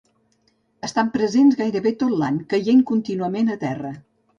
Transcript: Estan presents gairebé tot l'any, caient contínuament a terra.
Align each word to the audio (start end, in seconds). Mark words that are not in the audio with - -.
Estan 0.87 1.11
presents 1.19 1.59
gairebé 1.61 1.95
tot 2.03 2.19
l'any, 2.25 2.43
caient 2.57 2.87
contínuament 2.95 3.59
a 3.61 3.65
terra. 3.71 3.99